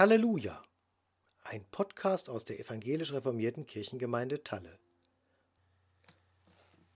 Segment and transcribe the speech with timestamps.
[0.00, 0.64] Halleluja!
[1.42, 4.78] Ein Podcast aus der evangelisch reformierten Kirchengemeinde Talle.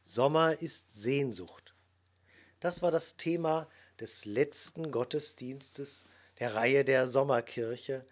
[0.00, 1.74] Sommer ist Sehnsucht.
[2.60, 3.68] Das war das Thema
[4.00, 6.06] des letzten Gottesdienstes
[6.38, 8.06] der Reihe der Sommerkirche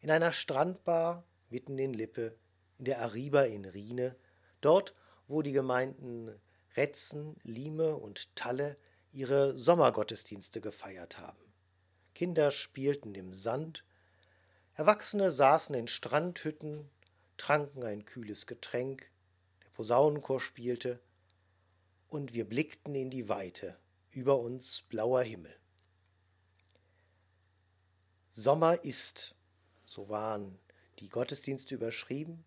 [0.00, 2.36] in einer Strandbar mitten in Lippe,
[2.76, 4.14] in der Ariba in Riene,
[4.60, 4.94] dort,
[5.26, 6.38] wo die Gemeinden
[6.76, 8.76] Retzen, Lieme und Talle
[9.10, 11.54] ihre Sommergottesdienste gefeiert haben.
[12.12, 13.84] Kinder spielten im Sand,
[14.76, 16.90] Erwachsene saßen in Strandhütten,
[17.36, 19.08] tranken ein kühles Getränk,
[19.62, 21.00] der Posaunenchor spielte,
[22.08, 23.78] und wir blickten in die Weite,
[24.10, 25.54] über uns blauer Himmel.
[28.32, 29.36] Sommer ist,
[29.86, 30.58] so waren
[30.98, 32.44] die Gottesdienste überschrieben,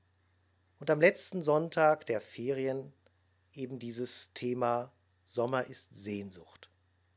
[0.79, 2.91] und am letzten Sonntag der Ferien
[3.53, 4.91] eben dieses Thema
[5.25, 6.69] Sommer ist Sehnsucht.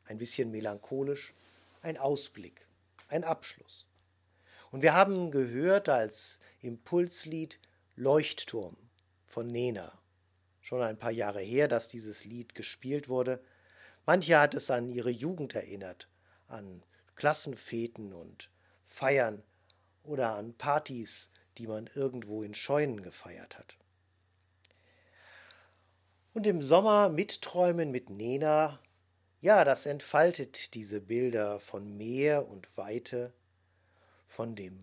[0.05, 1.35] Ein bisschen melancholisch,
[1.83, 2.65] ein Ausblick,
[3.09, 3.90] ein Abschluss.
[4.71, 7.59] Und wir haben gehört als Impulslied
[7.97, 8.77] Leuchtturm
[9.27, 9.99] von Nena.
[10.61, 13.43] Schon ein paar Jahre her, dass dieses Lied gespielt wurde.
[14.07, 16.09] Manche hat es an ihre Jugend erinnert,
[16.47, 16.85] an
[17.17, 18.51] Klassenfeten und
[18.83, 19.43] Feiern
[20.03, 23.77] oder an Partys, die man irgendwo in Scheunen gefeiert hat.
[26.33, 28.81] Und im Sommer mitträumen mit Nena,
[29.41, 33.33] ja, das entfaltet diese Bilder von Meer und Weite,
[34.31, 34.79] von dem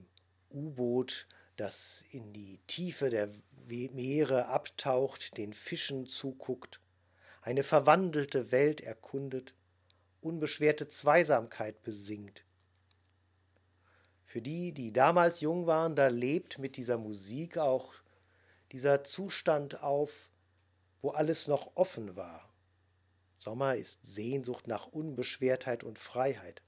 [0.52, 3.30] U-Boot, das in die Tiefe der
[3.66, 6.82] Meere abtaucht, den Fischen zuguckt,
[7.42, 9.54] eine verwandelte Welt erkundet,
[10.20, 12.44] unbeschwerte Zweisamkeit besingt.
[14.26, 17.94] Für die, die damals jung waren, da lebt mit dieser Musik auch
[18.74, 20.30] dieser Zustand auf,
[21.00, 22.54] wo alles noch offen war.
[23.38, 26.62] Sommer ist Sehnsucht nach Unbeschwertheit und Freiheit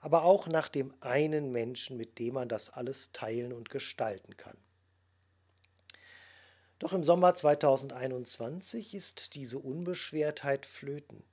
[0.00, 4.56] aber auch nach dem einen Menschen, mit dem man das alles teilen und gestalten kann.
[6.78, 11.24] Doch im Sommer 2021 ist diese Unbeschwertheit flöten.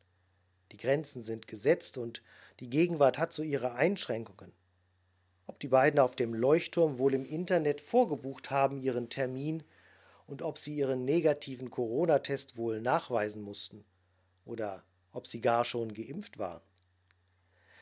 [0.71, 2.23] Die Grenzen sind gesetzt und
[2.59, 4.51] die Gegenwart hat so ihre Einschränkungen.
[5.45, 9.63] Ob die beiden auf dem Leuchtturm wohl im Internet vorgebucht haben ihren Termin
[10.25, 13.85] und ob sie ihren negativen Corona-Test wohl nachweisen mussten
[14.45, 16.61] oder ob sie gar schon geimpft waren.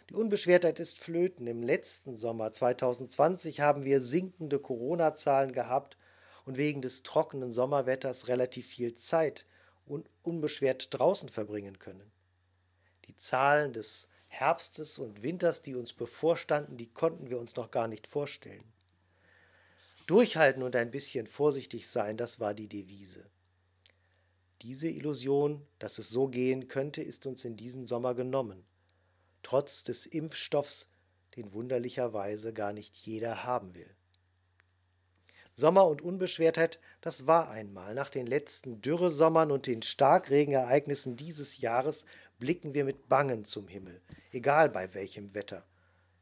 [0.09, 1.47] Die Unbeschwertheit ist flöten.
[1.47, 5.97] Im letzten Sommer 2020 haben wir sinkende Corona-Zahlen gehabt
[6.45, 9.45] und wegen des trockenen Sommerwetters relativ viel Zeit
[9.85, 12.11] und unbeschwert draußen verbringen können.
[13.05, 17.87] Die Zahlen des Herbstes und Winters, die uns bevorstanden, die konnten wir uns noch gar
[17.87, 18.63] nicht vorstellen.
[20.07, 23.29] Durchhalten und ein bisschen vorsichtig sein, das war die Devise.
[24.63, 28.65] Diese Illusion, dass es so gehen könnte, ist uns in diesem Sommer genommen
[29.43, 30.87] trotz des Impfstoffs,
[31.35, 33.89] den wunderlicherweise gar nicht jeder haben will.
[35.55, 37.93] Sommer und Unbeschwertheit, das war einmal.
[37.93, 42.05] Nach den letzten Dürresommern und den Starkregenereignissen dieses Jahres
[42.39, 44.01] blicken wir mit Bangen zum Himmel,
[44.31, 45.63] egal bei welchem Wetter.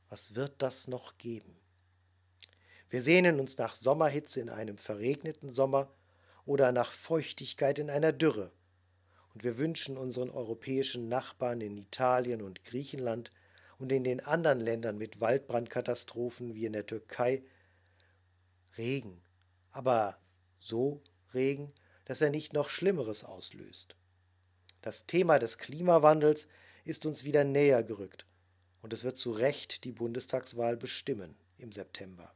[0.09, 1.55] Was wird das noch geben?
[2.89, 5.89] Wir sehnen uns nach Sommerhitze in einem verregneten Sommer
[6.45, 8.51] oder nach Feuchtigkeit in einer Dürre
[9.33, 13.31] und wir wünschen unseren europäischen Nachbarn in Italien und Griechenland
[13.77, 17.43] und in den anderen Ländern mit Waldbrandkatastrophen wie in der Türkei
[18.77, 19.21] Regen,
[19.71, 20.17] aber
[20.59, 21.01] so
[21.33, 21.73] Regen,
[22.05, 23.95] dass er nicht noch Schlimmeres auslöst.
[24.81, 26.47] Das Thema des Klimawandels
[26.83, 28.25] ist uns wieder näher gerückt
[28.81, 32.33] und es wird zu Recht die Bundestagswahl bestimmen im September.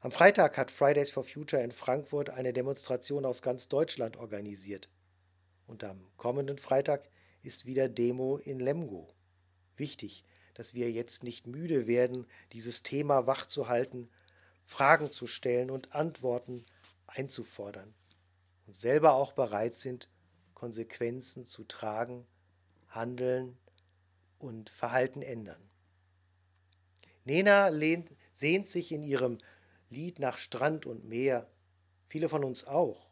[0.00, 4.88] Am Freitag hat Fridays for Future in Frankfurt eine Demonstration aus ganz Deutschland organisiert.
[5.66, 7.08] Und am kommenden Freitag
[7.42, 9.12] ist wieder Demo in Lemgo.
[9.76, 14.08] Wichtig, dass wir jetzt nicht müde werden, dieses Thema wachzuhalten,
[14.64, 16.64] Fragen zu stellen und Antworten
[17.06, 17.94] einzufordern
[18.66, 20.08] und selber auch bereit sind,
[20.54, 22.26] Konsequenzen zu tragen,
[22.88, 23.56] handeln
[24.38, 25.60] und Verhalten ändern.
[27.24, 29.38] Nena lehnt, sehnt sich in ihrem
[29.90, 31.48] Lied nach Strand und Meer,
[32.08, 33.10] viele von uns auch.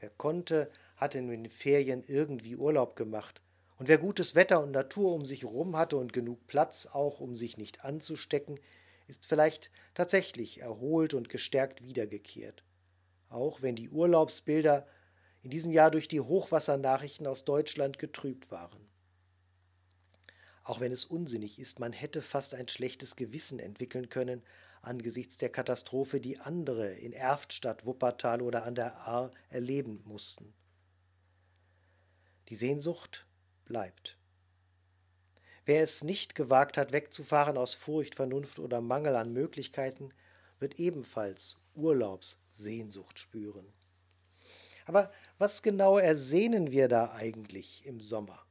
[0.00, 0.70] Wer konnte,
[1.02, 3.42] hatte in den Ferien irgendwie Urlaub gemacht.
[3.76, 7.36] Und wer gutes Wetter und Natur um sich herum hatte und genug Platz auch, um
[7.36, 8.58] sich nicht anzustecken,
[9.08, 12.64] ist vielleicht tatsächlich erholt und gestärkt wiedergekehrt.
[13.28, 14.86] Auch wenn die Urlaubsbilder
[15.42, 18.88] in diesem Jahr durch die Hochwassernachrichten aus Deutschland getrübt waren.
[20.64, 24.42] Auch wenn es unsinnig ist, man hätte fast ein schlechtes Gewissen entwickeln können
[24.82, 30.52] angesichts der Katastrophe, die andere in Erftstadt, Wuppertal oder an der Ahr erleben mussten.
[32.48, 33.26] Die Sehnsucht
[33.64, 34.18] bleibt.
[35.64, 40.12] Wer es nicht gewagt hat, wegzufahren aus Furcht, Vernunft oder Mangel an Möglichkeiten,
[40.58, 43.72] wird ebenfalls Urlaubssehnsucht spüren.
[44.86, 48.44] Aber was genau ersehnen wir da eigentlich im Sommer?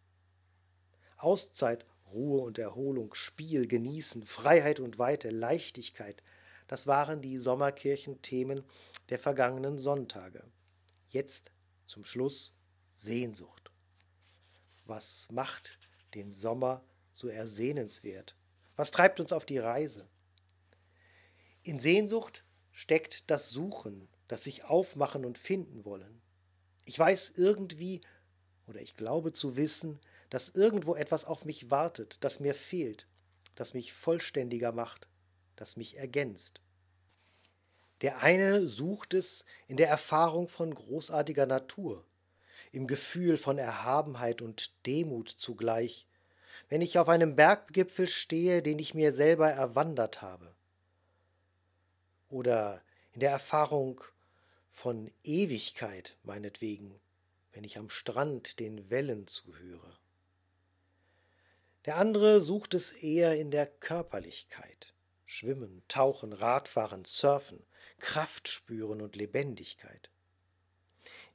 [1.18, 6.24] Auszeit, Ruhe und Erholung, Spiel, Genießen, Freiheit und Weite, Leichtigkeit,
[6.68, 8.64] das waren die Sommerkirchenthemen
[9.10, 10.42] der vergangenen Sonntage.
[11.10, 11.52] Jetzt
[11.86, 12.58] zum Schluss
[12.94, 13.61] Sehnsucht.
[14.94, 15.80] Was macht
[16.16, 16.84] den Sommer
[17.14, 18.36] so ersehnenswert?
[18.76, 20.10] Was treibt uns auf die Reise?
[21.64, 22.44] In Sehnsucht
[22.74, 26.22] steckt das Suchen, das sich aufmachen und finden wollen.
[26.84, 28.02] Ich weiß irgendwie,
[28.68, 33.08] oder ich glaube zu wissen, dass irgendwo etwas auf mich wartet, das mir fehlt,
[33.56, 35.08] das mich vollständiger macht,
[35.56, 36.62] das mich ergänzt.
[38.02, 42.06] Der eine sucht es in der Erfahrung von großartiger Natur,
[42.72, 46.08] im Gefühl von Erhabenheit und Demut zugleich,
[46.70, 50.56] wenn ich auf einem Berggipfel stehe, den ich mir selber erwandert habe.
[52.30, 52.82] Oder
[53.14, 54.02] in der Erfahrung
[54.70, 57.00] von Ewigkeit meinetwegen,
[57.52, 59.98] wenn ich am Strand den Wellen zuhöre.
[61.86, 64.94] Der andere sucht es eher in der Körperlichkeit.
[65.26, 67.66] Schwimmen, Tauchen, Radfahren, Surfen,
[68.00, 70.10] Kraft spüren und Lebendigkeit.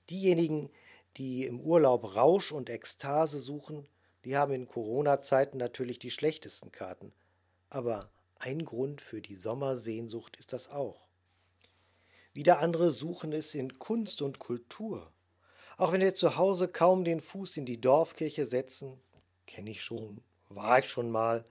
[0.08, 0.70] Diejenigen,
[1.16, 3.88] die im Urlaub Rausch und Ekstase suchen,
[4.24, 7.12] die haben in Corona-Zeiten natürlich die schlechtesten Karten.
[7.70, 11.06] Aber ein Grund für die Sommersehnsucht ist das auch.
[12.32, 15.10] Wieder andere suchen es in Kunst und Kultur.
[15.78, 19.00] Auch wenn wir zu Hause kaum den Fuß in die Dorfkirche setzen,
[19.46, 21.44] kenne ich schon, war ich schon mal,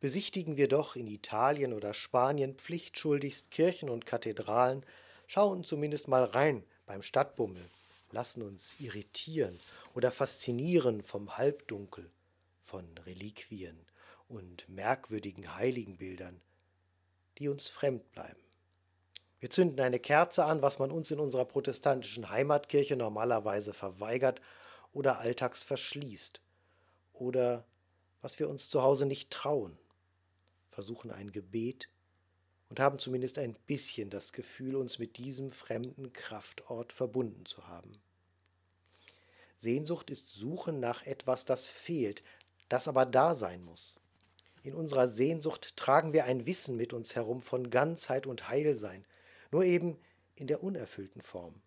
[0.00, 4.84] besichtigen wir doch in Italien oder Spanien pflichtschuldigst Kirchen und Kathedralen,
[5.26, 7.64] schauen zumindest mal rein beim Stadtbummel,
[8.10, 9.58] lassen uns irritieren
[9.94, 12.10] oder faszinieren vom Halbdunkel,
[12.60, 13.86] von Reliquien
[14.28, 16.40] und merkwürdigen Heiligenbildern,
[17.38, 18.40] die uns fremd bleiben.
[19.38, 24.40] Wir zünden eine Kerze an, was man uns in unserer protestantischen Heimatkirche normalerweise verweigert
[24.92, 26.40] oder alltags verschließt,
[27.12, 27.66] oder
[28.22, 29.78] was wir uns zu Hause nicht trauen,
[30.70, 31.88] versuchen ein Gebet
[32.68, 37.92] und haben zumindest ein bisschen das Gefühl, uns mit diesem fremden Kraftort verbunden zu haben.
[39.56, 42.22] Sehnsucht ist Suchen nach etwas, das fehlt,
[42.68, 43.98] das aber da sein muss.
[44.62, 49.04] In unserer Sehnsucht tragen wir ein Wissen mit uns herum von Ganzheit und Heilsein,
[49.52, 49.96] nur eben
[50.34, 51.62] in der unerfüllten Form.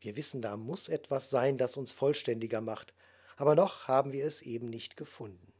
[0.00, 2.92] Wir wissen, da muss etwas sein, das uns vollständiger macht,
[3.36, 5.52] aber noch haben wir es eben nicht gefunden.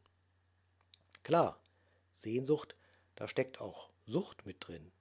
[1.23, 1.59] Klar,
[2.11, 2.75] Sehnsucht,
[3.15, 4.93] da steckt auch Sucht mit drin,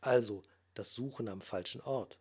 [0.00, 2.18] also das Suchen am falschen Ort.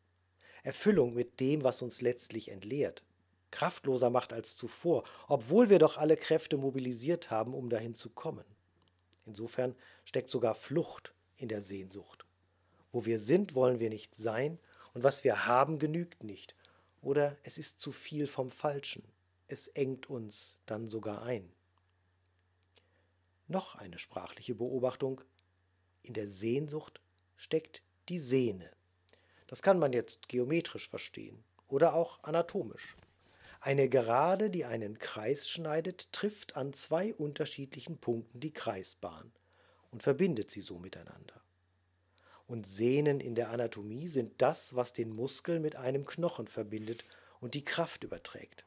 [0.64, 3.02] Erfüllung mit dem, was uns letztlich entleert,
[3.50, 8.44] kraftloser macht als zuvor, obwohl wir doch alle Kräfte mobilisiert haben, um dahin zu kommen.
[9.26, 9.74] Insofern
[10.04, 12.26] steckt sogar Flucht in der Sehnsucht.
[12.92, 14.60] Wo wir sind, wollen wir nicht sein,
[14.94, 16.56] und was wir haben, genügt nicht.
[17.02, 19.04] Oder es ist zu viel vom Falschen.
[19.48, 21.54] Es engt uns dann sogar ein.
[23.48, 25.22] Noch eine sprachliche Beobachtung.
[26.04, 27.02] In der Sehnsucht
[27.36, 28.70] steckt die Sehne.
[29.48, 32.96] Das kann man jetzt geometrisch verstehen oder auch anatomisch.
[33.60, 39.32] Eine Gerade, die einen Kreis schneidet, trifft an zwei unterschiedlichen Punkten die Kreisbahn
[39.92, 41.44] und verbindet sie so miteinander
[42.48, 47.04] und Sehnen in der Anatomie sind das, was den Muskel mit einem Knochen verbindet
[47.40, 48.66] und die Kraft überträgt.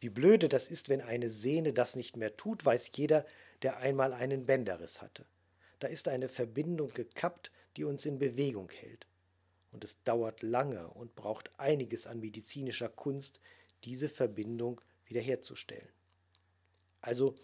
[0.00, 3.24] Wie blöde das ist, wenn eine Sehne das nicht mehr tut, weiß jeder,
[3.62, 5.24] der einmal einen Bänderriss hatte.
[5.82, 9.08] Da ist eine Verbindung gekappt, die uns in Bewegung hält.
[9.72, 13.40] Und es dauert lange und braucht einiges an medizinischer Kunst,
[13.82, 15.88] diese Verbindung wiederherzustellen.
[17.00, 17.34] Also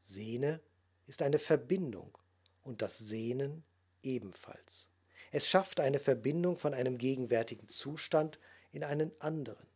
[0.00, 0.60] Sehne
[1.06, 2.18] ist eine Verbindung
[2.64, 3.62] und das Sehnen
[4.02, 4.88] ebenfalls.
[5.30, 8.40] Es schafft eine Verbindung von einem gegenwärtigen Zustand
[8.72, 9.68] in einen anderen.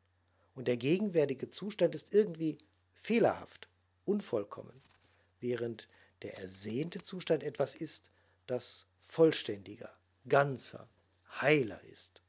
[0.57, 2.59] Und der gegenwärtige Zustand ist irgendwie
[2.97, 3.69] fehlerhaft,
[4.05, 4.83] unvollkommen,
[5.39, 5.87] während
[6.23, 8.11] der ersehnte Zustand etwas ist,
[8.47, 9.93] das vollständiger,
[10.29, 10.89] ganzer,
[11.41, 12.23] heiler ist.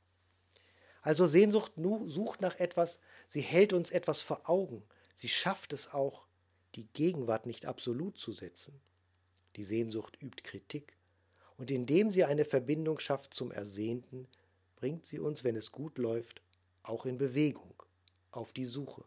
[1.02, 1.74] Also Sehnsucht
[2.08, 4.84] sucht nach etwas, sie hält uns etwas vor Augen,
[5.14, 6.26] sie schafft es auch,
[6.76, 8.82] die Gegenwart nicht absolut zu setzen.
[9.56, 10.96] Die Sehnsucht übt Kritik,
[11.58, 14.28] und indem sie eine Verbindung schafft zum Ersehnten,
[14.76, 16.42] bringt sie uns, wenn es gut läuft,
[16.82, 17.84] auch in Bewegung,
[18.32, 19.06] auf die Suche.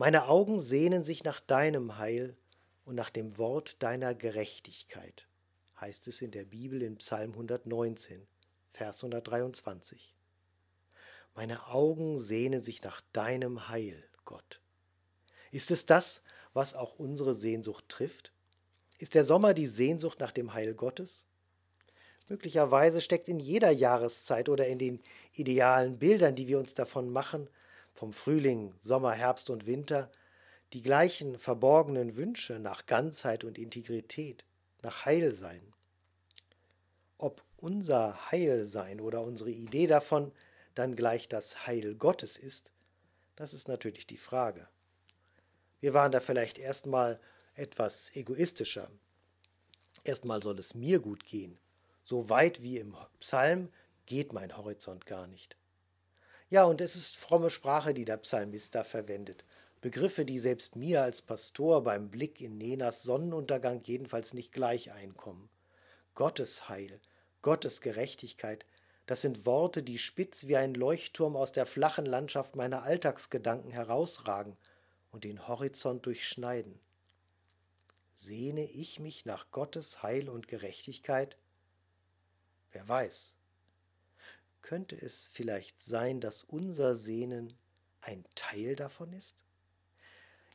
[0.00, 2.36] Meine Augen sehnen sich nach deinem Heil
[2.84, 5.26] und nach dem Wort deiner Gerechtigkeit,
[5.80, 8.24] heißt es in der Bibel in Psalm 119,
[8.70, 10.14] Vers 123.
[11.34, 14.60] Meine Augen sehnen sich nach deinem Heil, Gott.
[15.50, 18.30] Ist es das, was auch unsere Sehnsucht trifft?
[18.98, 21.26] Ist der Sommer die Sehnsucht nach dem Heil Gottes?
[22.28, 25.02] Möglicherweise steckt in jeder Jahreszeit oder in den
[25.34, 27.50] idealen Bildern, die wir uns davon machen,
[27.98, 30.08] vom Frühling, Sommer, Herbst und Winter,
[30.72, 34.44] die gleichen verborgenen Wünsche nach Ganzheit und Integrität,
[34.82, 35.74] nach Heilsein.
[37.18, 40.30] Ob unser Heilsein oder unsere Idee davon
[40.76, 42.72] dann gleich das Heil Gottes ist,
[43.34, 44.68] das ist natürlich die Frage.
[45.80, 47.18] Wir waren da vielleicht erstmal
[47.54, 48.88] etwas egoistischer.
[50.04, 51.58] Erstmal soll es mir gut gehen.
[52.04, 53.72] So weit wie im Psalm
[54.06, 55.56] geht mein Horizont gar nicht.
[56.50, 59.44] Ja, und es ist fromme Sprache, die der Psalmist da verwendet.
[59.80, 65.50] Begriffe, die selbst mir als Pastor beim Blick in Nenas Sonnenuntergang jedenfalls nicht gleich einkommen.
[66.14, 67.00] Gottes Heil,
[67.42, 68.64] Gottes Gerechtigkeit,
[69.06, 74.56] das sind Worte, die spitz wie ein Leuchtturm aus der flachen Landschaft meiner Alltagsgedanken herausragen
[75.12, 76.78] und den Horizont durchschneiden.
[78.12, 81.36] Sehne ich mich nach Gottes Heil und Gerechtigkeit?
[82.72, 83.37] Wer weiß.
[84.62, 87.54] Könnte es vielleicht sein, dass unser Sehnen
[88.00, 89.44] ein Teil davon ist?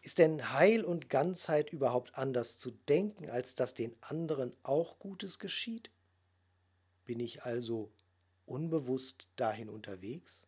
[0.01, 5.39] Ist denn Heil und Ganzheit überhaupt anders zu denken, als dass den anderen auch Gutes
[5.39, 5.91] geschieht?
[7.05, 7.89] Bin ich also
[8.45, 10.47] unbewusst dahin unterwegs?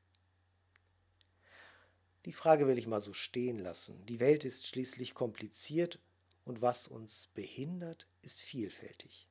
[2.26, 4.06] Die Frage will ich mal so stehen lassen.
[4.08, 6.00] Die Welt ist schließlich kompliziert
[6.44, 9.28] und was uns behindert, ist vielfältig.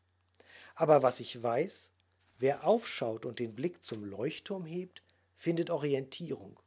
[0.75, 1.93] Aber was ich weiß,
[2.39, 5.03] wer aufschaut und den Blick zum Leuchtturm hebt,
[5.35, 6.59] findet Orientierung.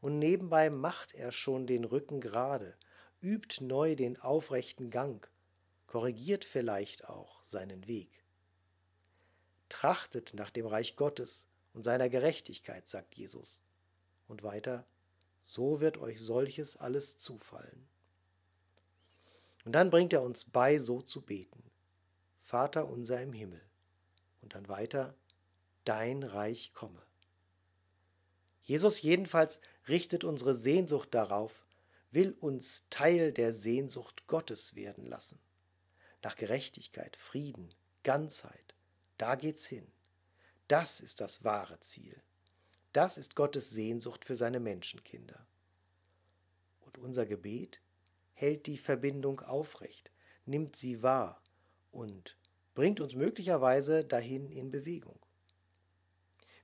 [0.00, 2.76] Und nebenbei macht er schon den Rücken gerade,
[3.20, 5.28] übt neu den aufrechten Gang,
[5.86, 8.24] korrigiert vielleicht auch seinen Weg.
[9.68, 13.62] Trachtet nach dem Reich Gottes und seiner Gerechtigkeit, sagt Jesus.
[14.28, 14.86] Und weiter,
[15.44, 17.88] so wird euch solches alles zufallen.
[19.64, 21.62] Und dann bringt er uns bei, so zu beten.
[22.36, 23.60] Vater unser im Himmel.
[24.44, 25.16] Und dann weiter,
[25.86, 27.02] dein Reich komme.
[28.60, 29.58] Jesus jedenfalls
[29.88, 31.64] richtet unsere Sehnsucht darauf,
[32.10, 35.40] will uns Teil der Sehnsucht Gottes werden lassen.
[36.22, 38.74] Nach Gerechtigkeit, Frieden, Ganzheit,
[39.16, 39.90] da geht's hin.
[40.68, 42.22] Das ist das wahre Ziel.
[42.92, 45.46] Das ist Gottes Sehnsucht für seine Menschenkinder.
[46.80, 47.80] Und unser Gebet
[48.34, 50.12] hält die Verbindung aufrecht,
[50.44, 51.42] nimmt sie wahr
[51.92, 52.36] und
[52.74, 55.18] bringt uns möglicherweise dahin in Bewegung.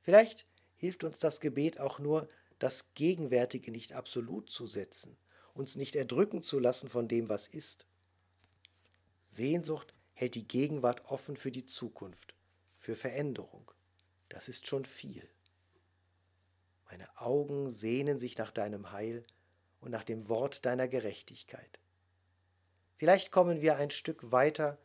[0.03, 5.17] Vielleicht hilft uns das Gebet auch nur, das Gegenwärtige nicht absolut zu setzen,
[5.55, 7.87] uns nicht erdrücken zu lassen von dem, was ist.
[9.23, 12.35] Sehnsucht hält die Gegenwart offen für die Zukunft,
[12.77, 13.71] für Veränderung.
[14.29, 15.29] Das ist schon viel.
[16.91, 19.25] Meine Augen sehnen sich nach deinem Heil
[19.81, 21.79] und nach dem Wort deiner Gerechtigkeit.
[22.97, 24.79] Vielleicht kommen wir ein Stück weiter,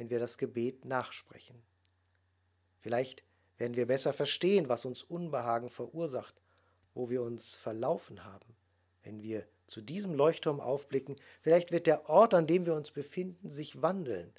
[0.00, 1.62] wenn wir das Gebet nachsprechen.
[2.78, 3.22] Vielleicht
[3.58, 6.34] werden wir besser verstehen, was uns Unbehagen verursacht,
[6.94, 8.56] wo wir uns verlaufen haben,
[9.02, 11.16] wenn wir zu diesem Leuchtturm aufblicken.
[11.42, 14.32] Vielleicht wird der Ort, an dem wir uns befinden, sich wandeln,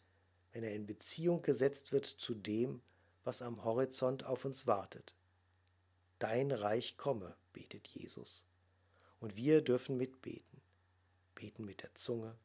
[0.51, 2.81] wenn er in Beziehung gesetzt wird zu dem,
[3.23, 5.13] was am Horizont auf uns wartet.
[6.17, 8.47] Dein Reich komme, betet Jesus.
[9.19, 10.59] Und wir dürfen mitbeten.
[11.35, 12.35] Beten mit der Zunge,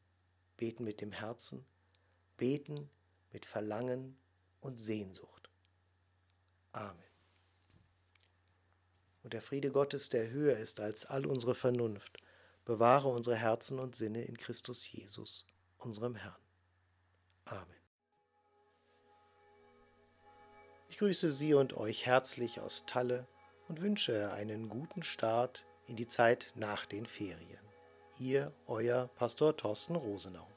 [0.55, 1.65] beten mit dem Herzen,
[2.37, 2.91] beten
[3.31, 4.17] mit Verlangen
[4.61, 5.49] und Sehnsucht.
[6.71, 7.03] Amen.
[9.23, 12.17] Und der Friede Gottes, der höher ist als all unsere Vernunft,
[12.65, 15.45] bewahre unsere Herzen und Sinne in Christus Jesus,
[15.77, 16.41] unserem Herrn.
[17.45, 17.77] Amen.
[20.89, 23.27] Ich grüße Sie und euch herzlich aus Talle
[23.67, 27.59] und wünsche einen guten Start in die Zeit nach den Ferien.
[28.19, 30.47] Ihr, euer Pastor Thorsten Rosenau.